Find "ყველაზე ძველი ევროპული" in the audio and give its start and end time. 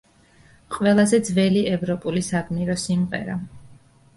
0.75-2.25